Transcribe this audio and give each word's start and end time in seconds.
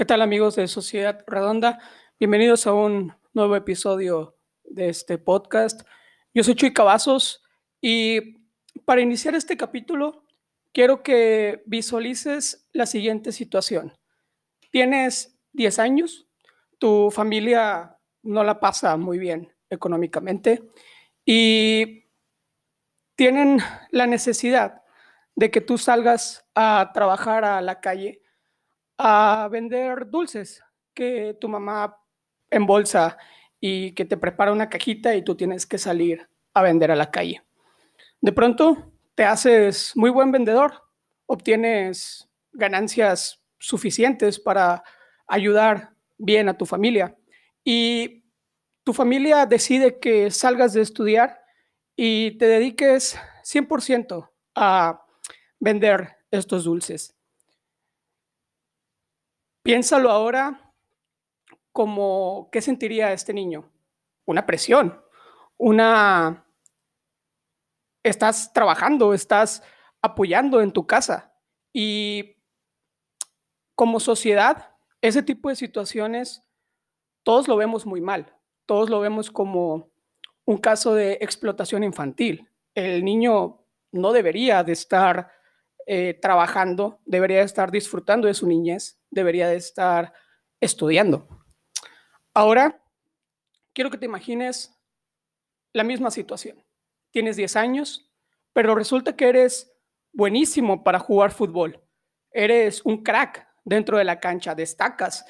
¿Qué 0.00 0.06
tal 0.06 0.22
amigos 0.22 0.56
de 0.56 0.66
Sociedad 0.66 1.22
Redonda? 1.26 1.78
Bienvenidos 2.18 2.66
a 2.66 2.72
un 2.72 3.12
nuevo 3.34 3.54
episodio 3.54 4.34
de 4.64 4.88
este 4.88 5.18
podcast. 5.18 5.82
Yo 6.32 6.42
soy 6.42 6.54
Chuy 6.54 6.72
Cavazos 6.72 7.44
y 7.82 8.38
para 8.86 9.02
iniciar 9.02 9.34
este 9.34 9.58
capítulo 9.58 10.24
quiero 10.72 11.02
que 11.02 11.62
visualices 11.66 12.66
la 12.72 12.86
siguiente 12.86 13.30
situación. 13.30 13.92
Tienes 14.70 15.38
10 15.52 15.78
años, 15.80 16.26
tu 16.78 17.10
familia 17.10 17.98
no 18.22 18.42
la 18.42 18.58
pasa 18.58 18.96
muy 18.96 19.18
bien 19.18 19.52
económicamente 19.68 20.62
y 21.26 22.06
tienen 23.16 23.58
la 23.90 24.06
necesidad 24.06 24.82
de 25.34 25.50
que 25.50 25.60
tú 25.60 25.76
salgas 25.76 26.48
a 26.54 26.90
trabajar 26.94 27.44
a 27.44 27.60
la 27.60 27.82
calle 27.82 28.22
a 29.02 29.48
vender 29.50 30.10
dulces 30.10 30.62
que 30.92 31.34
tu 31.40 31.48
mamá 31.48 31.96
embolsa 32.50 33.16
y 33.58 33.92
que 33.92 34.04
te 34.04 34.18
prepara 34.18 34.52
una 34.52 34.68
cajita 34.68 35.16
y 35.16 35.22
tú 35.22 35.34
tienes 35.34 35.64
que 35.64 35.78
salir 35.78 36.28
a 36.52 36.62
vender 36.62 36.90
a 36.90 36.96
la 36.96 37.10
calle. 37.10 37.42
De 38.20 38.32
pronto 38.32 38.92
te 39.14 39.24
haces 39.24 39.92
muy 39.94 40.10
buen 40.10 40.30
vendedor, 40.30 40.82
obtienes 41.24 42.28
ganancias 42.52 43.42
suficientes 43.58 44.38
para 44.38 44.82
ayudar 45.26 45.94
bien 46.18 46.50
a 46.50 46.58
tu 46.58 46.66
familia 46.66 47.16
y 47.64 48.24
tu 48.84 48.92
familia 48.92 49.46
decide 49.46 49.98
que 49.98 50.30
salgas 50.30 50.74
de 50.74 50.82
estudiar 50.82 51.40
y 51.96 52.36
te 52.36 52.46
dediques 52.46 53.18
100% 53.44 54.28
a 54.56 55.06
vender 55.58 56.16
estos 56.30 56.64
dulces. 56.64 57.16
Piénsalo 59.70 60.10
ahora 60.10 60.74
como 61.70 62.48
qué 62.50 62.60
sentiría 62.60 63.12
este 63.12 63.32
niño. 63.32 63.70
Una 64.24 64.44
presión, 64.44 65.00
una... 65.58 66.44
Estás 68.02 68.52
trabajando, 68.52 69.14
estás 69.14 69.62
apoyando 70.02 70.60
en 70.60 70.72
tu 70.72 70.88
casa 70.88 71.36
y 71.72 72.34
como 73.76 74.00
sociedad, 74.00 74.74
ese 75.02 75.22
tipo 75.22 75.48
de 75.50 75.54
situaciones, 75.54 76.42
todos 77.22 77.46
lo 77.46 77.56
vemos 77.56 77.86
muy 77.86 78.00
mal, 78.00 78.34
todos 78.66 78.90
lo 78.90 78.98
vemos 78.98 79.30
como 79.30 79.92
un 80.46 80.58
caso 80.58 80.94
de 80.94 81.12
explotación 81.20 81.84
infantil. 81.84 82.50
El 82.74 83.04
niño 83.04 83.64
no 83.92 84.10
debería 84.10 84.64
de 84.64 84.72
estar 84.72 85.30
eh, 85.92 86.14
trabajando, 86.14 87.00
debería 87.04 87.38
de 87.38 87.46
estar 87.46 87.72
disfrutando 87.72 88.28
de 88.28 88.34
su 88.34 88.46
niñez, 88.46 89.00
debería 89.10 89.48
de 89.48 89.56
estar 89.56 90.12
estudiando. 90.60 91.26
Ahora, 92.32 92.80
quiero 93.72 93.90
que 93.90 93.98
te 93.98 94.06
imagines 94.06 94.72
la 95.72 95.82
misma 95.82 96.12
situación. 96.12 96.64
Tienes 97.10 97.34
10 97.34 97.56
años, 97.56 98.08
pero 98.52 98.76
resulta 98.76 99.16
que 99.16 99.30
eres 99.30 99.72
buenísimo 100.12 100.84
para 100.84 101.00
jugar 101.00 101.32
fútbol. 101.32 101.82
Eres 102.30 102.82
un 102.84 103.02
crack 103.02 103.48
dentro 103.64 103.98
de 103.98 104.04
la 104.04 104.20
cancha, 104.20 104.54
destacas. 104.54 105.24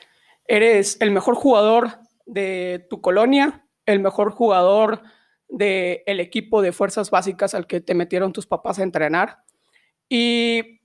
Eres 0.46 1.00
el 1.00 1.10
mejor 1.10 1.36
jugador 1.36 2.00
de 2.26 2.86
tu 2.90 3.00
colonia, 3.00 3.66
el 3.86 4.00
mejor 4.00 4.30
jugador 4.32 5.04
del 5.48 6.20
equipo 6.20 6.60
de 6.60 6.72
fuerzas 6.72 7.10
básicas 7.10 7.54
al 7.54 7.66
que 7.66 7.80
te 7.80 7.94
metieron 7.94 8.34
tus 8.34 8.46
papás 8.46 8.78
a 8.78 8.82
entrenar. 8.82 9.42
Y 10.10 10.82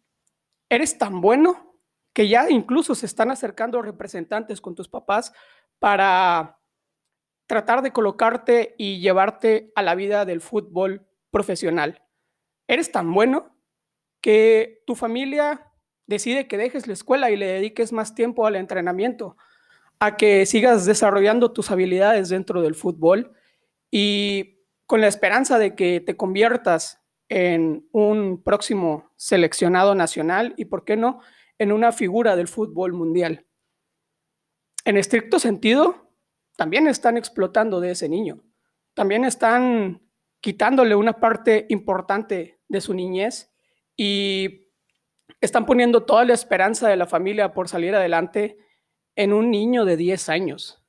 eres 0.70 0.98
tan 0.98 1.20
bueno 1.20 1.76
que 2.14 2.30
ya 2.30 2.50
incluso 2.50 2.96
se 2.96 3.08
están 3.08 3.32
acercando 3.32 3.82
representantes 3.82 4.62
con 4.62 4.76
tus 4.76 4.88
papás 4.88 5.34
para 5.80 6.60
tratar 7.48 7.82
de 7.82 7.92
colocarte 7.92 8.76
y 8.78 9.00
llevarte 9.00 9.72
a 9.76 9.82
la 9.82 9.96
vida 9.96 10.24
del 10.26 10.42
fútbol 10.42 11.06
profesional. 11.32 12.04
Eres 12.68 12.92
tan 12.92 13.14
bueno 13.14 13.54
que 14.22 14.84
tu 14.88 14.96
familia 14.96 15.72
decide 16.08 16.48
que 16.48 16.58
dejes 16.58 16.88
la 16.88 16.94
escuela 16.94 17.32
y 17.32 17.36
le 17.36 17.48
dediques 17.48 17.92
más 17.92 18.16
tiempo 18.16 18.46
al 18.46 18.56
entrenamiento, 18.56 19.38
a 20.00 20.18
que 20.18 20.46
sigas 20.46 20.86
desarrollando 20.86 21.52
tus 21.52 21.72
habilidades 21.72 22.30
dentro 22.30 22.62
del 22.62 22.76
fútbol 22.76 23.34
y 23.92 24.60
con 24.86 25.02
la 25.02 25.08
esperanza 25.08 25.58
de 25.58 25.76
que 25.76 26.00
te 26.00 26.16
conviertas 26.16 27.05
en 27.30 27.88
un 27.92 28.44
próximo 28.44 29.12
seleccionado 29.16 29.96
nacional 29.96 30.54
y, 30.58 30.66
¿por 30.66 30.86
qué 30.86 30.96
no?, 30.96 31.22
en 31.58 31.72
una 31.72 31.92
figura 31.92 32.36
del 32.36 32.48
fútbol 32.48 32.94
mundial. 32.94 33.46
En 34.84 34.98
estricto 34.98 35.40
sentido, 35.40 36.12
también 36.58 36.88
están 36.88 37.18
explotando 37.18 37.80
de 37.80 37.92
ese 37.92 38.10
niño, 38.10 38.44
también 38.94 39.26
están 39.26 40.02
quitándole 40.42 40.96
una 40.96 41.20
parte 41.20 41.66
importante 41.70 42.60
de 42.68 42.82
su 42.82 42.94
niñez 42.94 43.52
y 43.98 44.70
están 45.42 45.66
poniendo 45.66 46.04
toda 46.04 46.24
la 46.26 46.34
esperanza 46.34 46.88
de 46.88 46.96
la 46.98 47.08
familia 47.08 47.54
por 47.54 47.68
salir 47.68 47.96
adelante 47.96 48.58
en 49.16 49.34
un 49.34 49.50
niño 49.50 49.86
de 49.86 49.98
10 49.98 50.30
años. 50.30 50.84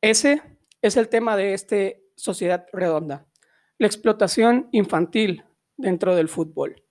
Ese 0.00 0.42
es 0.82 0.96
el 0.96 1.08
tema 1.08 1.36
de 1.36 1.54
esta 1.54 1.76
sociedad 2.16 2.66
redonda, 2.72 3.26
la 3.80 3.86
explotación 3.86 4.68
infantil 4.72 5.42
dentro 5.78 6.14
del 6.14 6.28
fútbol. 6.28 6.84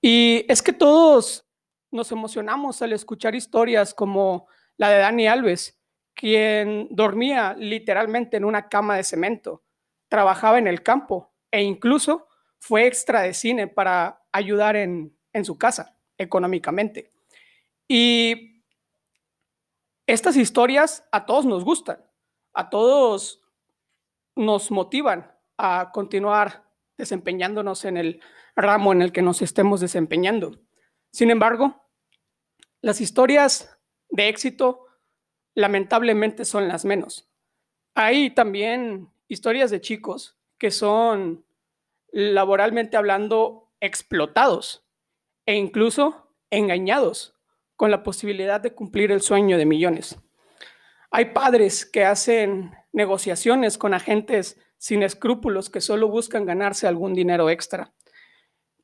Y 0.00 0.46
es 0.48 0.62
que 0.62 0.72
todos 0.72 1.46
nos 1.90 2.10
emocionamos 2.12 2.80
al 2.80 2.94
escuchar 2.94 3.34
historias 3.34 3.92
como 3.92 4.48
la 4.78 4.88
de 4.88 5.00
Dani 5.00 5.26
Alves, 5.26 5.78
quien 6.14 6.88
dormía 6.90 7.54
literalmente 7.58 8.38
en 8.38 8.46
una 8.46 8.70
cama 8.70 8.96
de 8.96 9.04
cemento, 9.04 9.64
trabajaba 10.08 10.56
en 10.58 10.66
el 10.66 10.82
campo 10.82 11.30
e 11.50 11.62
incluso 11.62 12.26
fue 12.58 12.86
extra 12.86 13.20
de 13.20 13.34
cine 13.34 13.68
para 13.68 14.22
ayudar 14.32 14.76
en, 14.76 15.14
en 15.34 15.44
su 15.44 15.58
casa 15.58 15.98
económicamente. 16.16 17.10
Y 17.86 18.64
estas 20.06 20.38
historias 20.38 21.06
a 21.12 21.26
todos 21.26 21.44
nos 21.44 21.64
gustan, 21.64 22.02
a 22.54 22.70
todos 22.70 23.42
nos 24.34 24.70
motivan 24.70 25.33
a 25.56 25.90
continuar 25.92 26.64
desempeñándonos 26.96 27.84
en 27.84 27.96
el 27.96 28.20
ramo 28.56 28.92
en 28.92 29.02
el 29.02 29.12
que 29.12 29.22
nos 29.22 29.42
estemos 29.42 29.80
desempeñando. 29.80 30.60
Sin 31.10 31.30
embargo, 31.30 31.84
las 32.80 33.00
historias 33.00 33.78
de 34.10 34.28
éxito 34.28 34.86
lamentablemente 35.54 36.44
son 36.44 36.68
las 36.68 36.84
menos. 36.84 37.28
Hay 37.94 38.30
también 38.30 39.08
historias 39.28 39.70
de 39.70 39.80
chicos 39.80 40.36
que 40.58 40.70
son 40.70 41.44
laboralmente 42.12 42.96
hablando 42.96 43.72
explotados 43.80 44.84
e 45.46 45.56
incluso 45.56 46.30
engañados 46.50 47.36
con 47.76 47.90
la 47.90 48.02
posibilidad 48.02 48.60
de 48.60 48.72
cumplir 48.72 49.10
el 49.10 49.20
sueño 49.20 49.58
de 49.58 49.66
millones. 49.66 50.18
Hay 51.10 51.26
padres 51.26 51.86
que 51.86 52.04
hacen 52.04 52.72
negociaciones 52.92 53.78
con 53.78 53.94
agentes 53.94 54.60
sin 54.84 55.02
escrúpulos 55.02 55.70
que 55.70 55.80
solo 55.80 56.08
buscan 56.08 56.44
ganarse 56.44 56.86
algún 56.86 57.14
dinero 57.14 57.48
extra. 57.48 57.94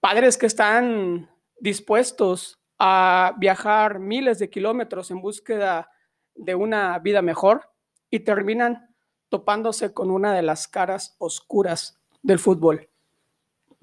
Padres 0.01 0.39
que 0.39 0.47
están 0.47 1.29
dispuestos 1.59 2.59
a 2.79 3.35
viajar 3.37 3.99
miles 3.99 4.39
de 4.39 4.49
kilómetros 4.49 5.11
en 5.11 5.21
búsqueda 5.21 5.91
de 6.35 6.55
una 6.55 6.99
vida 7.01 7.21
mejor 7.21 7.71
y 8.09 8.21
terminan 8.21 8.97
topándose 9.29 9.93
con 9.93 10.11
una 10.11 10.33
de 10.33 10.41
las 10.41 10.69
caras 10.69 11.17
oscuras 11.19 12.01
del 12.23 12.39
fútbol. 12.39 12.89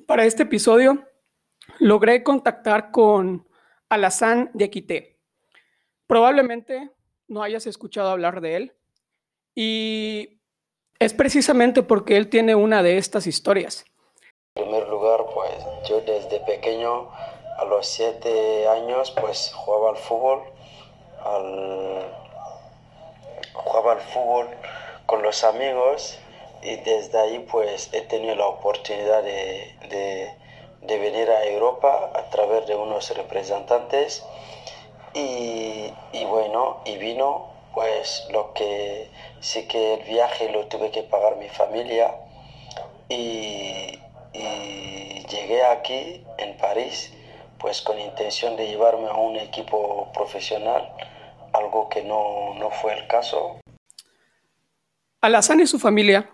Para 0.07 0.25
este 0.25 0.41
episodio 0.41 1.07
logré 1.77 2.23
contactar 2.23 2.89
con 2.89 3.47
Alazán 3.89 4.49
de 4.55 4.65
Aquité. 4.65 5.19
Probablemente 6.07 6.89
no 7.27 7.43
hayas 7.43 7.67
escuchado 7.67 8.09
hablar 8.09 8.41
de 8.41 8.55
él 8.55 8.73
y 9.53 10.37
es 10.99 11.13
precisamente 11.13 11.83
porque 11.83 12.17
él 12.17 12.29
tiene 12.29 12.55
una 12.55 12.83
de 12.83 12.97
estas 12.97 13.27
historias. 13.27 13.85
En 14.55 14.63
primer 14.63 14.87
lugar, 14.87 15.25
pues 15.33 15.51
yo 15.87 16.01
desde 16.01 16.39
pequeño 16.39 17.09
a 17.57 17.65
los 17.65 17.87
siete 17.87 18.67
años 18.67 19.11
pues 19.19 19.51
jugaba 19.53 19.89
al 19.89 19.97
fútbol, 19.97 20.41
jugaba 23.53 23.93
al 23.93 24.01
fútbol 24.01 24.47
con 25.05 25.23
los 25.23 25.43
amigos 25.43 26.19
y 26.61 26.75
desde 26.77 27.19
ahí 27.19 27.39
pues 27.51 27.89
he 27.93 28.01
tenido 28.01 28.35
la 28.35 28.47
oportunidad 28.47 29.23
de, 29.23 29.75
de, 29.89 30.97
venir 30.97 31.29
a 31.29 31.45
Europa 31.45 32.11
a 32.13 32.29
través 32.29 32.65
de 32.67 32.75
unos 32.75 33.15
representantes 33.15 34.23
y, 35.13 35.93
y, 36.11 36.25
bueno, 36.25 36.77
y 36.85 36.97
vino 36.97 37.56
pues 37.77 38.25
lo 38.31 38.53
que 38.55 39.07
sí 39.39 39.67
que 39.67 39.93
el 39.93 40.03
viaje 40.09 40.51
lo 40.51 40.65
tuve 40.65 40.89
que 40.89 41.03
pagar 41.03 41.37
mi 41.37 41.47
familia 41.47 42.11
y, 43.07 43.99
llegué 45.29 45.63
aquí 45.63 46.25
en 46.39 46.57
París 46.57 47.13
pues 47.59 47.81
con 47.81 47.99
intención 47.99 48.55
de 48.55 48.67
llevarme 48.67 49.07
a 49.09 49.13
un 49.13 49.35
equipo 49.35 50.11
profesional 50.11 50.91
algo 51.53 51.87
que 51.89 52.03
no, 52.03 52.55
no 52.55 52.71
fue 52.71 52.97
el 52.97 53.07
caso. 53.07 53.59
Alazán 55.21 55.59
y 55.59 55.67
su 55.67 55.77
familia 55.77 56.31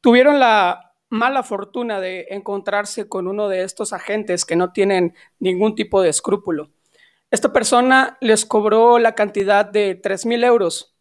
tuvieron 0.00 0.40
la 0.40 0.94
mala 1.10 1.42
fortuna 1.42 2.00
de 2.00 2.26
encontrarse 2.30 3.06
con 3.06 3.26
uno 3.26 3.48
de 3.48 3.64
estos 3.64 3.92
agentes 3.92 4.46
que 4.46 4.56
no 4.56 4.72
tienen 4.72 5.14
ningún 5.40 5.74
tipo 5.74 6.00
de 6.00 6.08
escrúpulo. 6.08 6.70
Esta 7.36 7.52
persona 7.52 8.16
les 8.22 8.46
cobró 8.46 8.98
la 8.98 9.14
cantidad 9.14 9.66
de 9.66 9.94
3 9.94 10.24
mil 10.24 10.42
euros, 10.42 10.96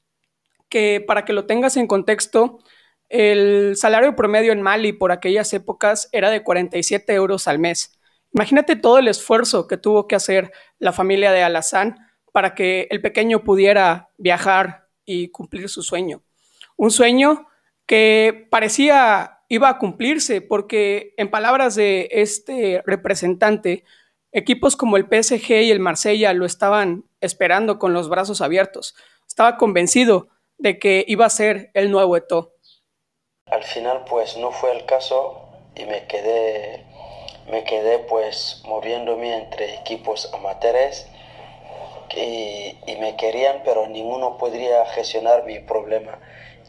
que 0.67 1.01
para 1.07 1.23
que 1.23 1.31
lo 1.31 1.45
tengas 1.45 1.77
en 1.77 1.87
contexto, 1.87 2.59
el 3.07 3.77
salario 3.77 4.17
promedio 4.17 4.51
en 4.51 4.61
Mali 4.61 4.91
por 4.91 5.13
aquellas 5.13 5.53
épocas 5.53 6.09
era 6.11 6.29
de 6.29 6.43
47 6.43 7.13
euros 7.13 7.47
al 7.47 7.57
mes. 7.57 7.97
Imagínate 8.33 8.75
todo 8.75 8.97
el 8.97 9.07
esfuerzo 9.07 9.65
que 9.65 9.77
tuvo 9.77 10.09
que 10.09 10.15
hacer 10.17 10.51
la 10.77 10.91
familia 10.91 11.31
de 11.31 11.41
Alazán 11.41 11.99
para 12.33 12.53
que 12.53 12.89
el 12.91 13.01
pequeño 13.01 13.45
pudiera 13.45 14.09
viajar 14.17 14.89
y 15.05 15.29
cumplir 15.29 15.69
su 15.69 15.83
sueño. 15.83 16.21
Un 16.75 16.91
sueño 16.91 17.47
que 17.85 18.45
parecía 18.51 19.39
iba 19.47 19.69
a 19.69 19.77
cumplirse 19.77 20.41
porque 20.41 21.13
en 21.15 21.31
palabras 21.31 21.75
de 21.75 22.09
este 22.11 22.83
representante, 22.85 23.85
equipos 24.35 24.75
como 24.75 24.97
el 24.97 25.05
PSG 25.05 25.51
y 25.63 25.71
el 25.71 25.79
Marsella 25.79 26.33
lo 26.33 26.45
estaban 26.45 27.05
esperando 27.21 27.79
con 27.79 27.93
los 27.93 28.09
brazos 28.09 28.41
abiertos. 28.41 28.95
Estaba 29.27 29.57
convencido 29.57 30.27
de 30.57 30.77
que 30.77 31.03
iba 31.07 31.25
a 31.25 31.29
ser 31.29 31.71
el 31.73 31.89
nuevo 31.89 32.15
Eto. 32.15 32.53
Al 33.47 33.63
final 33.63 34.05
pues 34.07 34.37
no 34.37 34.51
fue 34.51 34.75
el 34.75 34.85
caso 34.85 35.49
y 35.75 35.85
me 35.85 36.05
quedé 36.05 36.85
me 37.49 37.63
quedé 37.63 37.99
pues 37.99 38.61
moviéndome 38.65 39.35
entre 39.37 39.75
equipos 39.75 40.31
amateurs 40.33 41.07
y, 42.15 42.77
me 42.99 43.15
querían 43.17 43.61
pero 43.63 43.87
ninguno 43.87 44.37
podría 44.37 44.85
gestionar 44.87 45.43
mi 45.45 45.59
problema 45.59 46.19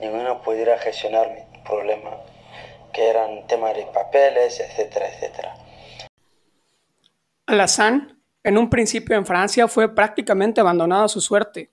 ninguno 0.00 0.42
pudiera 0.42 0.78
gestionar 0.78 1.30
mi 1.30 1.62
problema, 1.62 2.18
que 2.92 3.08
eran 3.08 3.46
temas 3.46 3.74
de 3.76 3.86
papeles, 3.86 4.60
etcétera, 4.60 5.08
etcétera. 5.08 5.56
Alassane, 7.46 8.08
en 8.42 8.58
un 8.58 8.68
principio 8.70 9.16
en 9.16 9.26
Francia, 9.26 9.68
fue 9.68 9.94
prácticamente 9.94 10.60
abandonado 10.60 11.04
a 11.04 11.08
su 11.08 11.20
suerte. 11.20 11.72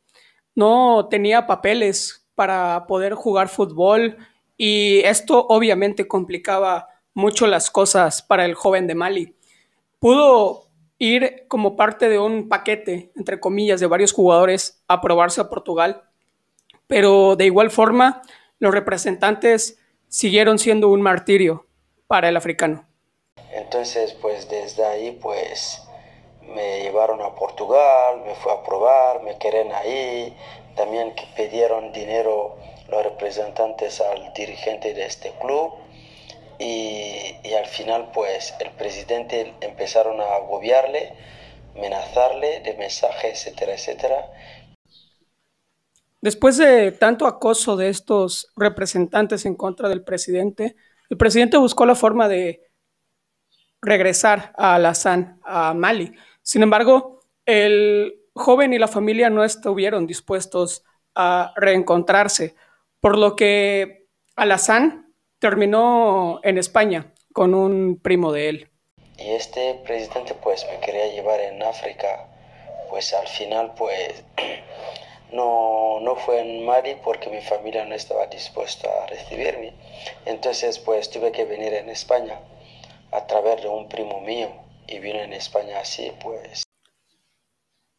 No 0.56 1.08
tenía 1.10 1.48
papeles 1.48 2.28
para 2.36 2.86
poder 2.88 3.14
jugar 3.14 3.50
fútbol 3.50 4.18
y 4.58 5.00
esto 5.00 5.46
obviamente 5.48 6.08
complicaba 6.08 6.88
mucho 7.14 7.48
las 7.48 7.70
cosas 7.70 8.22
para 8.22 8.46
el 8.46 8.54
joven 8.54 8.88
de 8.88 8.96
Mali. 8.96 9.36
Pudo 10.00 10.68
ir 10.98 11.46
como 11.48 11.76
parte 11.76 12.10
de 12.10 12.20
un 12.20 12.50
paquete, 12.50 13.12
entre 13.16 13.40
comillas, 13.40 13.80
de 13.80 13.88
varios 13.88 14.14
jugadores 14.14 14.84
a 14.88 15.02
probarse 15.02 15.42
a 15.42 15.50
Portugal 15.50 16.04
pero 16.88 17.36
de 17.36 17.46
igual 17.46 17.72
forma 17.72 18.22
los 18.60 18.74
representantes 18.74 19.80
siguieron 20.08 20.60
siendo 20.60 20.90
un 20.90 21.02
martirio 21.02 21.68
para 22.08 22.30
el 22.30 22.38
africano. 22.38 22.88
Entonces, 23.74 24.14
pues 24.22 24.50
desde 24.50 24.86
ahí, 24.86 25.18
pues 25.22 25.82
me 26.42 26.82
llevaron 26.82 27.22
a 27.22 27.34
Portugal, 27.34 28.22
me 28.24 28.36
fue 28.36 28.52
a 28.52 28.62
probar, 28.62 29.24
me 29.24 29.38
querían 29.40 29.72
ahí, 29.72 30.38
también 30.76 31.16
pidieron 31.36 31.92
dinero 31.92 32.56
los 32.90 33.04
representantes 33.04 34.00
al 34.00 34.32
dirigente 34.34 34.94
de 34.94 35.06
este 35.06 35.34
club. 35.42 35.74
Y, 36.60 37.36
y 37.44 37.54
al 37.56 37.66
final 37.66 38.12
pues 38.14 38.54
el 38.60 38.70
presidente 38.72 39.56
empezaron 39.62 40.22
a 40.22 40.36
agobiarle, 40.36 41.14
amenazarle 41.76 42.60
de 42.60 42.76
mensajes, 42.76 43.48
etcétera, 43.48 43.74
etcétera. 43.74 44.32
Después 46.22 46.58
de 46.58 46.92
tanto 46.92 47.26
acoso 47.26 47.76
de 47.76 47.90
estos 47.90 48.52
representantes 48.56 49.48
en 49.48 49.56
contra 49.56 49.90
del 49.90 50.04
presidente, 50.04 50.76
el 51.10 51.18
presidente 51.18 51.58
buscó 51.58 51.88
la 51.88 51.96
forma 51.96 52.28
de 52.28 52.70
regresar 53.84 54.54
a 54.58 54.76
Alassane, 54.76 55.36
a 55.44 55.74
Mali. 55.74 56.14
Sin 56.42 56.64
embargo, 56.64 57.20
el 57.46 58.22
joven 58.34 58.74
y 58.74 58.80
la 58.80 58.88
familia 58.88 59.30
no 59.30 59.44
estuvieron 59.44 60.08
dispuestos 60.08 60.84
a 61.16 61.54
reencontrarse, 61.56 62.56
por 63.00 63.18
lo 63.18 63.36
que 63.36 64.08
Alassane 64.36 65.04
terminó 65.40 66.40
en 66.44 66.58
España 66.58 67.14
con 67.34 67.54
un 67.54 68.00
primo 68.02 68.32
de 68.32 68.50
él. 68.50 68.70
Y 69.18 69.30
este 69.32 69.76
presidente 69.86 70.34
pues 70.34 70.66
me 70.72 70.80
quería 70.80 71.08
llevar 71.08 71.40
en 71.42 71.62
África, 71.62 72.28
pues 72.90 73.14
al 73.14 73.28
final 73.28 73.74
pues 73.78 74.24
no, 75.32 76.00
no 76.00 76.16
fue 76.16 76.40
en 76.40 76.66
Mali 76.66 76.96
porque 77.04 77.30
mi 77.30 77.42
familia 77.42 77.86
no 77.86 77.94
estaba 77.94 78.26
dispuesta 78.28 78.88
a 79.04 79.08
recibirme. 79.08 79.74
Entonces 80.26 80.80
pues 80.80 81.10
tuve 81.12 81.32
que 81.32 81.46
venir 81.46 81.74
en 81.74 81.90
España 81.90 82.40
a 83.14 83.28
través 83.28 83.62
de 83.62 83.70
un 83.70 83.88
primo 83.88 84.22
mío 84.22 84.50
y 84.88 85.00
vine 85.00 85.24
en 85.24 85.34
España 85.34 85.80
así 85.80 86.12
pues. 86.22 86.64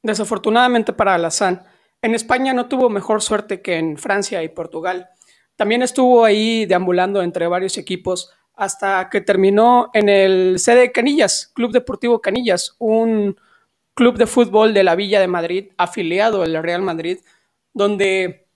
Desafortunadamente 0.02 0.93
para 0.93 1.14
Alassane, 1.14 1.61
en 2.02 2.14
España 2.14 2.52
no 2.52 2.69
tuvo 2.69 2.90
mejor 2.90 3.22
suerte 3.22 3.62
que 3.62 3.78
en 3.78 3.96
Francia 3.96 4.43
y 4.43 4.49
Portugal. 4.49 5.08
También 5.56 5.82
estuvo 5.82 6.25
ahí 6.25 6.66
deambulando 6.66 7.22
entre 7.22 7.46
varios 7.46 7.78
equipos 7.78 8.31
hasta 8.55 9.08
que 9.08 9.20
terminó 9.20 9.90
en 9.94 10.08
el 10.08 10.58
CD 10.58 10.93
Canillas, 10.93 11.50
Club 11.55 11.72
Deportivo 11.72 12.20
Canillas, 12.20 12.76
un 12.78 13.37
club 13.94 14.19
de 14.19 14.26
fútbol 14.26 14.75
de 14.75 14.84
la 14.84 14.96
Villa 14.96 15.20
de 15.20 15.28
Madrid, 15.28 15.72
afiliado 15.76 16.43
al 16.43 16.62
Real 16.62 16.82
Madrid, 16.82 17.19
donde 17.72 18.46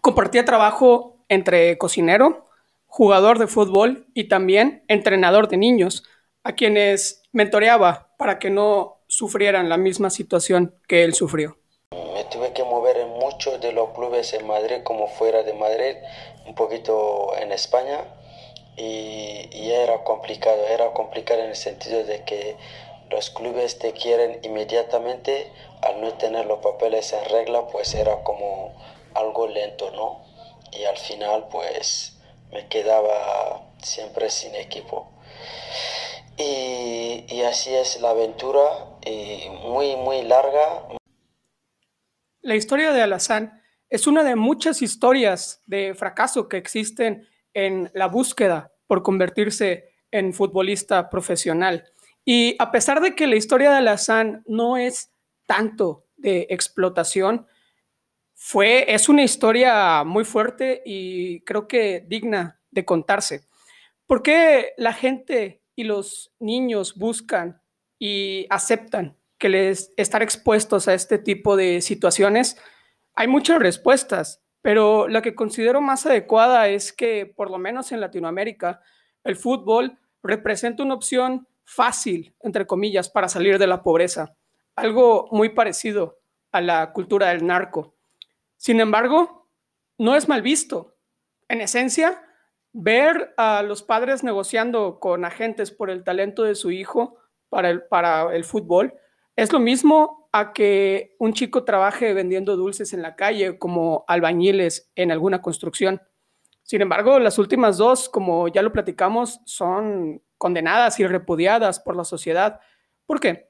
compartía 0.00 0.44
trabajo 0.44 1.24
entre 1.28 1.78
cocinero, 1.78 2.47
jugador 2.98 3.38
de 3.38 3.46
fútbol 3.46 4.08
y 4.12 4.24
también 4.24 4.82
entrenador 4.88 5.46
de 5.46 5.56
niños, 5.56 6.02
a 6.42 6.56
quienes 6.56 7.22
mentoreaba 7.30 8.12
para 8.18 8.40
que 8.40 8.50
no 8.50 9.04
sufrieran 9.06 9.68
la 9.68 9.76
misma 9.76 10.10
situación 10.10 10.74
que 10.88 11.04
él 11.04 11.14
sufrió. 11.14 11.58
Me 11.92 12.24
tuve 12.24 12.52
que 12.52 12.64
mover 12.64 12.96
en 12.96 13.10
muchos 13.10 13.60
de 13.60 13.70
los 13.70 13.90
clubes 13.90 14.34
en 14.34 14.48
Madrid 14.48 14.78
como 14.82 15.06
fuera 15.06 15.44
de 15.44 15.54
Madrid, 15.54 15.94
un 16.44 16.56
poquito 16.56 17.36
en 17.40 17.52
España, 17.52 18.00
y, 18.76 19.48
y 19.52 19.70
era 19.70 20.02
complicado, 20.02 20.66
era 20.66 20.92
complicado 20.92 21.42
en 21.42 21.50
el 21.50 21.56
sentido 21.56 22.02
de 22.02 22.24
que 22.24 22.56
los 23.12 23.30
clubes 23.30 23.78
te 23.78 23.92
quieren 23.92 24.40
inmediatamente, 24.42 25.52
al 25.82 26.00
no 26.00 26.14
tener 26.14 26.46
los 26.46 26.58
papeles 26.58 27.12
en 27.12 27.24
regla, 27.30 27.68
pues 27.68 27.94
era 27.94 28.24
como 28.24 28.74
algo 29.14 29.46
lento, 29.46 29.92
¿no? 29.92 30.20
Y 30.72 30.82
al 30.82 30.96
final, 30.96 31.46
pues 31.48 32.17
me 32.52 32.68
quedaba 32.68 33.72
siempre 33.82 34.30
sin 34.30 34.54
equipo. 34.54 35.12
Y, 36.36 37.24
y 37.28 37.42
así 37.42 37.74
es 37.74 38.00
la 38.00 38.10
aventura, 38.10 38.60
y 39.04 39.48
muy, 39.66 39.96
muy 39.96 40.22
larga. 40.22 40.88
La 42.40 42.54
historia 42.54 42.92
de 42.92 43.02
Alazán 43.02 43.60
es 43.90 44.06
una 44.06 44.22
de 44.22 44.36
muchas 44.36 44.82
historias 44.82 45.62
de 45.66 45.94
fracaso 45.94 46.48
que 46.48 46.56
existen 46.56 47.26
en 47.54 47.90
la 47.94 48.06
búsqueda 48.06 48.72
por 48.86 49.02
convertirse 49.02 49.90
en 50.10 50.32
futbolista 50.32 51.10
profesional. 51.10 51.84
Y 52.24 52.56
a 52.58 52.70
pesar 52.70 53.00
de 53.00 53.14
que 53.14 53.26
la 53.26 53.36
historia 53.36 53.70
de 53.70 53.78
Alazán 53.78 54.42
no 54.46 54.76
es 54.76 55.10
tanto 55.46 56.04
de 56.16 56.46
explotación, 56.50 57.46
fue, 58.40 58.94
es 58.94 59.08
una 59.08 59.24
historia 59.24 60.04
muy 60.04 60.24
fuerte 60.24 60.80
y 60.86 61.40
creo 61.40 61.66
que 61.66 62.04
digna 62.06 62.60
de 62.70 62.84
contarse. 62.84 63.42
¿Por 64.06 64.22
qué 64.22 64.74
la 64.76 64.92
gente 64.92 65.60
y 65.74 65.82
los 65.82 66.32
niños 66.38 66.94
buscan 66.94 67.60
y 67.98 68.46
aceptan 68.48 69.16
que 69.38 69.48
les 69.48 69.92
estar 69.96 70.22
expuestos 70.22 70.86
a 70.86 70.94
este 70.94 71.18
tipo 71.18 71.56
de 71.56 71.80
situaciones? 71.80 72.56
Hay 73.16 73.26
muchas 73.26 73.58
respuestas, 73.58 74.40
pero 74.62 75.08
la 75.08 75.20
que 75.20 75.34
considero 75.34 75.80
más 75.80 76.06
adecuada 76.06 76.68
es 76.68 76.92
que, 76.92 77.26
por 77.26 77.50
lo 77.50 77.58
menos 77.58 77.90
en 77.90 78.00
Latinoamérica, 78.00 78.80
el 79.24 79.34
fútbol 79.34 79.98
representa 80.22 80.84
una 80.84 80.94
opción 80.94 81.48
fácil, 81.64 82.36
entre 82.40 82.68
comillas, 82.68 83.10
para 83.10 83.28
salir 83.28 83.58
de 83.58 83.66
la 83.66 83.82
pobreza, 83.82 84.36
algo 84.76 85.28
muy 85.32 85.48
parecido 85.48 86.20
a 86.52 86.60
la 86.60 86.92
cultura 86.92 87.30
del 87.30 87.44
narco. 87.44 87.97
Sin 88.58 88.80
embargo, 88.80 89.48
no 89.96 90.14
es 90.14 90.28
mal 90.28 90.42
visto. 90.42 90.94
En 91.48 91.62
esencia, 91.62 92.22
ver 92.72 93.32
a 93.38 93.62
los 93.62 93.82
padres 93.82 94.22
negociando 94.22 95.00
con 95.00 95.24
agentes 95.24 95.70
por 95.70 95.88
el 95.88 96.04
talento 96.04 96.42
de 96.42 96.54
su 96.54 96.70
hijo 96.70 97.16
para 97.48 97.70
el, 97.70 97.84
para 97.84 98.36
el 98.36 98.44
fútbol 98.44 98.92
es 99.38 99.52
lo 99.52 99.60
mismo 99.60 100.28
a 100.32 100.52
que 100.52 101.14
un 101.20 101.32
chico 101.32 101.62
trabaje 101.62 102.12
vendiendo 102.12 102.56
dulces 102.56 102.92
en 102.92 103.02
la 103.02 103.14
calle 103.14 103.56
como 103.56 104.04
albañiles 104.08 104.90
en 104.96 105.12
alguna 105.12 105.40
construcción. 105.40 106.02
Sin 106.64 106.82
embargo, 106.82 107.20
las 107.20 107.38
últimas 107.38 107.78
dos, 107.78 108.08
como 108.08 108.48
ya 108.48 108.62
lo 108.62 108.72
platicamos, 108.72 109.40
son 109.44 110.20
condenadas 110.38 110.98
y 110.98 111.06
repudiadas 111.06 111.78
por 111.78 111.94
la 111.94 112.04
sociedad. 112.04 112.58
¿Por 113.06 113.20
qué? 113.20 113.48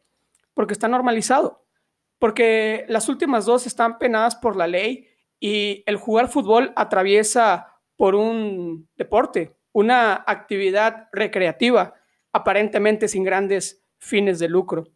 Porque 0.53 0.75
está 0.75 0.89
normalizado. 0.89 1.65
Porque 2.19 2.85
las 2.89 3.09
últimas 3.09 3.47
dos 3.47 3.67
están 3.67 3.99
penadas 3.99 4.37
por 4.37 4.57
la 4.57 4.67
ley 4.67 5.09
y 5.41 5.83
el 5.87 5.97
jugar 5.97 6.29
fútbol 6.29 6.73
atraviesa 6.77 7.81
por 7.97 8.15
un 8.15 8.89
deporte, 8.97 9.57
una 9.73 10.25
actividad 10.27 11.09
recreativa, 11.13 11.95
aparentemente 12.33 13.09
sin 13.09 13.25
grandes 13.25 13.85
fines 13.99 14.39
de 14.39 14.49
lucro. 14.49 14.89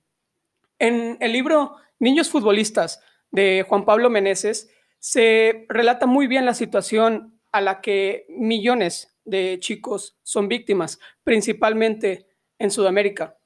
En 0.78 1.16
el 1.20 1.32
libro 1.32 1.76
Niños 1.98 2.30
Futbolistas 2.30 3.00
de 3.30 3.64
Juan 3.68 3.84
Pablo 3.84 4.10
Meneses 4.10 4.70
se 4.98 5.66
relata 5.68 6.06
muy 6.06 6.26
bien 6.26 6.44
la 6.44 6.54
situación 6.54 7.40
a 7.52 7.60
la 7.60 7.80
que 7.80 8.26
millones 8.28 9.18
de 9.24 9.58
chicos 9.60 10.18
son 10.22 10.48
víctimas, 10.48 10.98
principalmente 11.22 12.26
en 12.58 12.70
Sudamérica. 12.70 13.36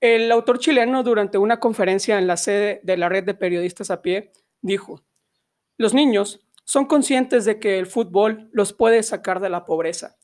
El 0.00 0.30
autor 0.30 0.58
chileno, 0.58 1.02
durante 1.02 1.38
una 1.38 1.58
conferencia 1.58 2.18
en 2.18 2.26
la 2.26 2.36
sede 2.36 2.80
de 2.82 2.96
la 2.96 3.08
red 3.08 3.24
de 3.24 3.34
periodistas 3.34 3.90
a 3.90 4.02
pie, 4.02 4.32
dijo, 4.60 5.02
los 5.78 5.94
niños 5.94 6.46
son 6.64 6.86
conscientes 6.86 7.44
de 7.44 7.60
que 7.60 7.78
el 7.78 7.86
fútbol 7.86 8.48
los 8.52 8.72
puede 8.72 9.02
sacar 9.02 9.40
de 9.40 9.48
la 9.48 9.64
pobreza 9.64 10.16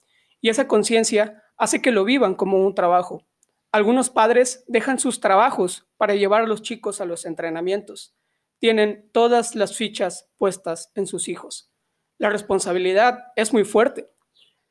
y 0.43 0.51
esa 0.51 0.69
conciencia 0.69 1.43
hace 1.57 1.81
que 1.81 1.93
lo 1.93 2.05
vivan 2.05 2.35
como 2.35 2.59
un 2.59 2.75
trabajo. 2.75 3.25
Algunos 3.71 4.11
padres 4.11 4.65
dejan 4.67 4.99
sus 4.99 5.21
trabajos 5.21 5.89
para 5.97 6.15
llevar 6.15 6.43
a 6.43 6.47
los 6.47 6.61
chicos 6.61 7.01
a 7.01 7.07
los 7.07 7.25
entrenamientos. 7.25 8.15
Tienen 8.59 9.09
todas 9.13 9.55
las 9.55 9.77
fichas 9.77 10.29
puestas 10.37 10.91
en 10.95 11.07
sus 11.07 11.29
hijos. 11.29 11.73
La 12.19 12.29
responsabilidad 12.29 13.25
es 13.37 13.53
muy 13.53 13.65
fuerte. 13.65 14.11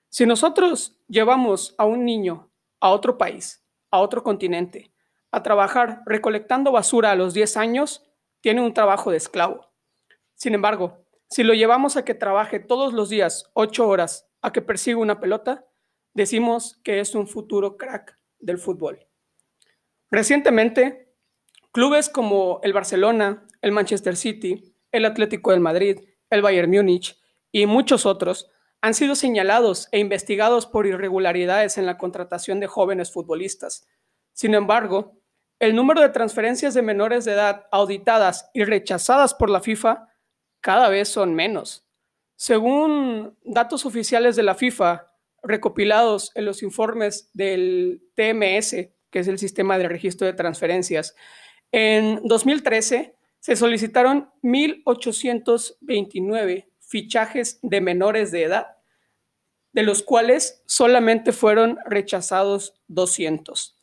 Si 0.10 0.26
nosotros 0.26 1.00
llevamos 1.08 1.74
a 1.78 1.86
un 1.86 2.06
niño 2.06 2.52
a 2.80 2.92
otro 2.92 3.18
país, 3.18 3.61
a 3.92 4.00
otro 4.00 4.24
continente, 4.24 4.92
a 5.32 5.44
trabajar 5.44 6.02
recolectando 6.06 6.72
basura 6.72 7.12
a 7.12 7.16
los 7.16 7.34
10 7.34 7.58
años, 7.58 8.04
tiene 8.42 8.62
un 8.62 8.74
trabajo 8.74 9.12
de 9.12 9.18
esclavo. 9.18 9.72
Sin 10.34 10.54
embargo, 10.56 11.06
si 11.30 11.44
lo 11.44 11.54
llevamos 11.54 11.96
a 11.96 12.04
que 12.04 12.16
trabaje 12.16 12.60
todos 12.60 12.94
los 12.94 13.10
días 13.10 13.50
8 13.54 13.88
horas, 13.88 14.28
a 14.42 14.52
que 14.52 14.62
persiga 14.62 14.98
una 14.98 15.20
pelota, 15.20 15.66
decimos 16.14 16.80
que 16.84 17.00
es 17.00 17.16
un 17.16 17.28
futuro 17.28 17.78
crack 17.78 18.18
del 18.40 18.58
fútbol. 18.58 19.06
Recientemente, 20.10 21.14
clubes 21.72 22.10
como 22.10 22.60
el 22.64 22.74
Barcelona, 22.74 23.46
el 23.62 23.72
Manchester 23.72 24.18
City, 24.18 24.76
el 24.92 25.06
Atlético 25.06 25.52
del 25.52 25.62
Madrid, 25.62 26.00
el 26.30 26.42
Bayern 26.42 26.72
Múnich 26.72 27.18
y 27.52 27.66
muchos 27.66 28.06
otros 28.06 28.50
han 28.82 28.96
sido 28.96 29.16
señalados 29.16 29.88
e 29.92 30.00
investigados 30.00 30.66
por 30.66 30.88
irregularidades 30.88 31.78
en 31.78 31.86
la 31.86 31.98
contratación 31.98 32.60
de 32.60 32.68
jóvenes 32.68 33.12
futbolistas. 33.12 33.88
Sin 34.34 34.56
embargo, 34.56 35.22
el 35.60 35.76
número 35.76 36.02
de 36.02 36.10
transferencias 36.10 36.74
de 36.74 36.82
menores 36.82 37.24
de 37.24 37.34
edad 37.34 37.68
auditadas 37.72 38.50
y 38.54 38.64
rechazadas 38.64 39.36
por 39.36 39.52
la 39.52 39.62
FIFA 39.62 40.08
cada 40.60 40.90
vez 40.90 41.10
son 41.10 41.36
menos. 41.36 41.88
Según 42.36 43.38
datos 43.44 43.86
oficiales 43.86 44.36
de 44.36 44.42
la 44.42 44.56
FIFA, 44.56 45.14
recopilados 45.44 46.32
en 46.34 46.46
los 46.46 46.64
informes 46.64 47.30
del 47.34 48.02
TMS, 48.16 48.90
que 49.12 49.20
es 49.20 49.28
el 49.28 49.38
sistema 49.38 49.78
de 49.78 49.88
registro 49.88 50.26
de 50.26 50.34
transferencias, 50.34 51.16
en 51.72 52.20
2013 52.24 53.16
se 53.40 53.56
solicitaron 53.56 54.32
1.829 54.42 56.71
fichajes 56.92 57.60
de 57.62 57.80
menores 57.80 58.32
de 58.32 58.44
edad, 58.44 58.76
de 59.72 59.84
los 59.84 60.04
cuales 60.04 60.62
solamente 60.66 61.32
fueron 61.32 61.80
rechazados 61.86 62.74
200. 62.90 63.78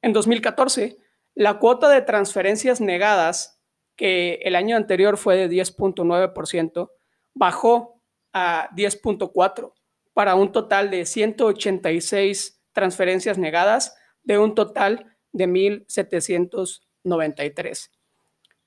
En 0.00 0.12
2014, 0.12 0.96
la 1.34 1.58
cuota 1.58 1.88
de 1.88 2.02
transferencias 2.02 2.80
negadas 2.80 3.60
que 3.96 4.34
el 4.44 4.54
año 4.54 4.76
anterior 4.76 5.16
fue 5.16 5.36
de 5.36 5.50
10.9%, 5.50 6.92
bajó 7.34 8.00
a 8.32 8.70
10.4% 8.76 9.72
para 10.14 10.36
un 10.36 10.52
total 10.52 10.90
de 10.90 11.04
186 11.04 12.62
transferencias 12.72 13.38
negadas 13.38 13.96
de 14.22 14.38
un 14.38 14.54
total 14.54 15.16
de 15.32 15.48
1.793. 15.48 17.90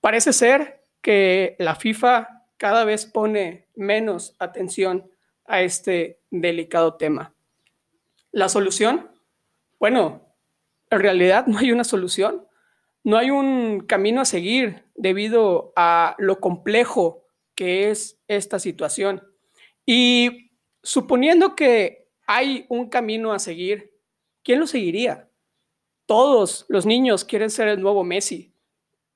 Parece 0.01 0.33
ser 0.33 0.81
que 1.01 1.55
la 1.59 1.75
FIFA 1.75 2.34
cada 2.57 2.85
vez 2.85 3.05
pone 3.05 3.67
menos 3.75 4.35
atención 4.39 5.09
a 5.45 5.61
este 5.61 6.21
delicado 6.31 6.95
tema. 6.95 7.33
¿La 8.31 8.49
solución? 8.49 9.11
Bueno, 9.79 10.35
en 10.89 10.99
realidad 10.99 11.47
no 11.47 11.57
hay 11.57 11.71
una 11.71 11.83
solución 11.83 12.45
no 13.05 13.17
hay 13.17 13.29
un 13.29 13.81
camino 13.81 14.21
a 14.21 14.25
seguir 14.25 14.83
debido 14.95 15.73
a 15.75 16.15
lo 16.17 16.39
complejo 16.39 17.23
que 17.53 17.91
es 17.91 18.19
esta 18.27 18.57
situación. 18.57 19.23
Y 19.85 20.49
suponiendo 20.81 21.55
que 21.55 22.09
hay 22.25 22.65
un 22.67 22.89
camino 22.89 23.31
a 23.31 23.37
seguir, 23.37 23.93
¿quién 24.43 24.59
lo 24.59 24.65
seguiría? 24.65 25.29
Todos 26.07 26.65
los 26.67 26.87
niños 26.87 27.23
quieren 27.23 27.51
ser 27.51 27.67
el 27.67 27.79
nuevo 27.79 28.03
Messi. 28.03 28.55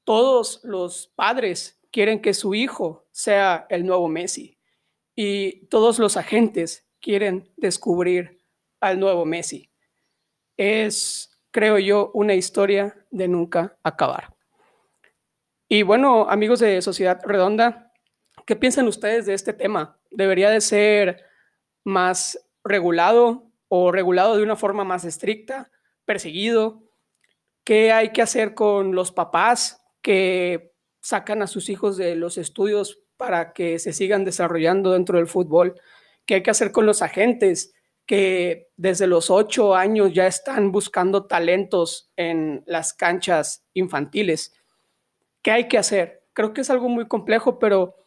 Todos 0.04 0.62
los 0.64 1.08
padres 1.16 1.79
quieren 1.92 2.22
que 2.22 2.34
su 2.34 2.54
hijo 2.56 3.08
sea 3.12 3.66
el 3.70 3.86
nuevo 3.86 4.08
Messi. 4.08 4.58
Y 5.16 5.66
todos 5.68 6.00
los 6.00 6.18
agentes 6.18 6.88
quieren 7.02 7.52
descubrir 7.58 8.40
al 8.80 9.00
nuevo 9.00 9.26
Messi. 9.26 9.70
Es 10.58 11.30
creo 11.52 11.80
yo, 11.80 12.12
una 12.14 12.36
historia 12.36 12.96
de 13.12 13.28
nunca 13.28 13.78
acabar. 13.84 14.36
Y 15.68 15.84
bueno, 15.84 16.30
amigos 16.30 16.60
de 16.60 16.82
Sociedad 16.82 17.20
Redonda, 17.24 17.92
¿qué 18.46 18.56
piensan 18.56 18.88
ustedes 18.88 19.26
de 19.26 19.34
este 19.34 19.54
tema? 19.54 20.00
¿Debería 20.10 20.50
de 20.50 20.62
ser 20.62 21.24
más 21.84 22.40
regulado 22.64 23.52
o 23.68 23.92
regulado 23.92 24.36
de 24.36 24.44
una 24.44 24.56
forma 24.56 24.84
más 24.84 25.06
estricta, 25.06 25.72
perseguido? 26.06 26.84
¿Qué 27.64 27.92
hay 27.92 28.12
que 28.12 28.24
hacer 28.24 28.56
con 28.56 28.96
los 28.96 29.12
papás 29.12 29.86
que 30.02 30.69
sacan 31.02 31.42
a 31.42 31.48
sus 31.48 31.70
hijos 31.70 31.98
de 31.98 32.16
los 32.16 32.38
estudios 32.38 33.00
para 33.18 33.54
que 33.54 33.80
se 33.80 33.94
sigan 33.94 34.26
desarrollando 34.26 34.92
dentro 34.92 35.18
del 35.18 35.28
fútbol? 35.28 35.80
¿Qué 36.26 36.36
hay 36.36 36.44
que 36.44 36.52
hacer 36.52 36.72
con 36.72 36.86
los 36.86 37.02
agentes 37.02 37.74
que 38.10 38.72
desde 38.76 39.06
los 39.06 39.30
ocho 39.30 39.76
años 39.76 40.12
ya 40.16 40.26
están 40.26 40.72
buscando 40.72 41.28
talentos 41.28 42.10
en 42.16 42.64
las 42.66 42.96
canchas 42.96 43.68
infantiles. 43.76 44.52
¿Qué 45.44 45.52
hay 45.52 45.68
que 45.68 45.78
hacer? 45.78 46.24
Creo 46.34 46.52
que 46.52 46.62
es 46.62 46.72
algo 46.72 46.90
muy 46.90 47.08
complejo, 47.08 47.60
pero 47.60 47.98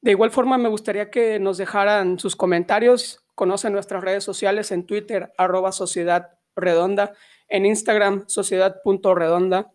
de 0.00 0.10
igual 0.10 0.32
forma 0.32 0.58
me 0.58 0.68
gustaría 0.68 1.08
que 1.08 1.38
nos 1.38 1.56
dejaran 1.56 2.18
sus 2.18 2.34
comentarios. 2.34 3.24
Conocen 3.36 3.72
nuestras 3.72 4.02
redes 4.02 4.24
sociales 4.24 4.72
en 4.72 4.86
Twitter, 4.86 5.32
arroba 5.38 5.70
Sociedad 5.70 6.36
Redonda, 6.56 7.14
en 7.46 7.64
Instagram, 7.64 8.24
sociedad.redonda. 8.26 9.72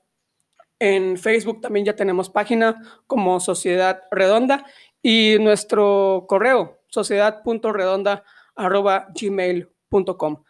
En 0.80 1.18
Facebook 1.18 1.62
también 1.62 1.86
ya 1.86 1.96
tenemos 1.96 2.30
página 2.30 2.82
como 3.06 3.40
Sociedad 3.40 4.04
Redonda 4.12 4.66
y 5.02 5.38
nuestro 5.40 6.26
correo, 6.28 6.80
sociedad.redonda 6.88 8.24
arroba 8.56 9.08
gmail.com. 9.14 10.44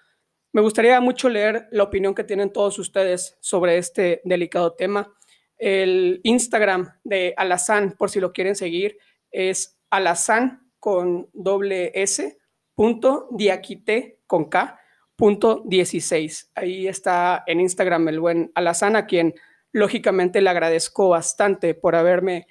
Me 0.52 0.62
gustaría 0.62 1.00
mucho 1.02 1.30
leer 1.30 1.68
la 1.72 1.84
opinión 1.84 2.16
que 2.16 2.24
tienen 2.24 2.52
todos 2.52 2.80
ustedes 2.80 3.38
sobre 3.40 3.78
este 3.78 4.22
delicado 4.24 4.74
tema. 4.74 5.14
El 5.58 6.22
Instagram 6.24 6.92
de 7.04 7.34
Alazán, 7.38 7.96
por 7.98 8.10
si 8.10 8.20
lo 8.20 8.32
quieren 8.32 8.56
seguir, 8.56 8.98
es 9.32 9.80
alazán 9.90 10.72
con 10.80 11.30
doble 11.34 11.92
S 11.94 12.38
punto 12.74 13.28
diaquite 13.32 14.22
con 14.26 14.46
K 14.46 14.80
punto 15.16 15.64
16. 15.66 16.52
Ahí 16.56 16.88
está 16.88 17.44
en 17.46 17.60
Instagram 17.60 18.08
el 18.08 18.20
buen 18.22 18.52
Alazán, 18.56 18.96
a 18.96 19.06
quien 19.06 19.36
lógicamente 19.72 20.42
le 20.42 20.50
agradezco 20.50 21.10
bastante 21.10 21.74
por 21.74 21.96
haberme 21.96 22.48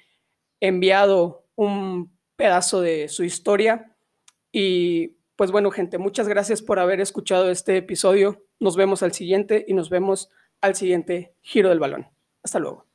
enviado 0.59 1.45
un 1.55 2.17
pedazo 2.35 2.81
de 2.81 3.09
su 3.09 3.23
historia 3.23 3.95
y 4.51 5.19
pues 5.35 5.51
bueno, 5.51 5.71
gente, 5.71 5.97
muchas 5.97 6.27
gracias 6.27 6.61
por 6.61 6.79
haber 6.79 6.99
escuchado 6.99 7.49
este 7.49 7.77
episodio. 7.77 8.43
Nos 8.59 8.75
vemos 8.75 9.03
al 9.03 9.13
siguiente 9.13 9.63
y 9.67 9.73
nos 9.73 9.89
vemos 9.89 10.29
al 10.59 10.75
siguiente 10.75 11.33
giro 11.41 11.69
del 11.69 11.79
balón. 11.79 12.07
Hasta 12.43 12.59
luego. 12.59 12.88